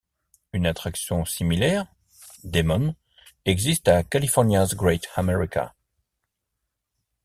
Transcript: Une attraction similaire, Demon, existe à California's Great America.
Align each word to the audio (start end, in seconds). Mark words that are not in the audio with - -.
Une 0.51 0.65
attraction 0.65 1.25
similaire, 1.25 1.85
Demon, 2.43 2.95
existe 3.45 3.87
à 3.87 4.01
California's 4.01 4.73
Great 4.73 5.07
America. 5.15 5.75